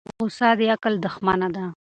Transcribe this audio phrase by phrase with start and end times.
[0.19, 1.65] غصه د عقل دښمنه ده.